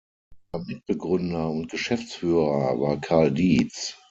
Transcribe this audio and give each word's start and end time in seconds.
Der 0.51 0.63
Mitbegründer 0.65 1.47
und 1.51 1.69
Geschäftsführer 1.69 2.79
war 2.79 2.99
Karl 2.99 3.31
Dietz. 3.31 3.99